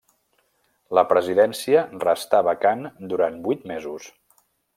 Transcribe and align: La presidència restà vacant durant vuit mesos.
La 0.99 1.03
presidència 1.11 1.83
restà 2.05 2.41
vacant 2.49 2.81
durant 3.13 3.39
vuit 3.47 3.69
mesos. 3.75 4.11